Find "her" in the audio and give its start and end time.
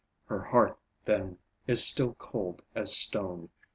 0.25-0.41